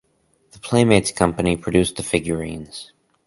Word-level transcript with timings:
The 0.53 0.57
Playmates 0.57 1.11
company 1.11 1.55
produced 1.55 1.97
the 1.97 2.01
figurines. 2.01 2.91